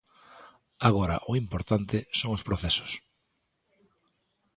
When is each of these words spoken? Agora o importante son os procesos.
Agora 0.87 1.17
o 1.29 1.33
importante 1.43 1.97
son 2.19 2.29
os 2.37 2.45
procesos. 2.47 2.91